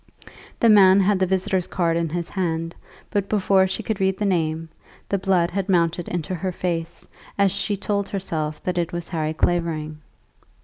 [0.59, 2.73] The man had the visitor's card in his hand,
[3.11, 4.67] but before she could read the name,
[5.07, 9.35] the blood had mounted into her face as she told herself that it was Harry
[9.35, 10.01] Clavering.